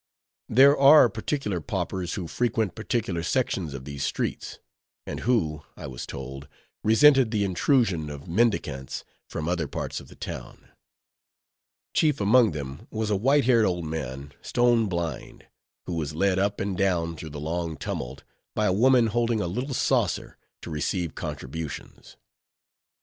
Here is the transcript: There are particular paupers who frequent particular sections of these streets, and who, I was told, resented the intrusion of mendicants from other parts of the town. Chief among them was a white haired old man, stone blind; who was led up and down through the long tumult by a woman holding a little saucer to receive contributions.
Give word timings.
There 0.49 0.75
are 0.75 1.09
particular 1.09 1.61
paupers 1.61 2.15
who 2.15 2.27
frequent 2.27 2.73
particular 2.73 3.21
sections 3.21 3.75
of 3.75 3.85
these 3.85 4.03
streets, 4.03 4.57
and 5.05 5.19
who, 5.19 5.61
I 5.77 5.85
was 5.85 6.07
told, 6.07 6.47
resented 6.83 7.29
the 7.29 7.43
intrusion 7.43 8.09
of 8.09 8.27
mendicants 8.27 9.03
from 9.29 9.47
other 9.47 9.67
parts 9.67 9.99
of 9.99 10.07
the 10.07 10.15
town. 10.15 10.69
Chief 11.93 12.19
among 12.19 12.49
them 12.49 12.87
was 12.89 13.11
a 13.11 13.15
white 13.15 13.45
haired 13.45 13.65
old 13.65 13.85
man, 13.85 14.31
stone 14.41 14.87
blind; 14.89 15.45
who 15.85 15.93
was 15.93 16.15
led 16.15 16.39
up 16.39 16.59
and 16.59 16.75
down 16.75 17.15
through 17.15 17.29
the 17.29 17.39
long 17.39 17.77
tumult 17.77 18.23
by 18.55 18.65
a 18.65 18.73
woman 18.73 19.05
holding 19.05 19.39
a 19.39 19.45
little 19.45 19.75
saucer 19.75 20.35
to 20.63 20.71
receive 20.71 21.13
contributions. 21.13 22.17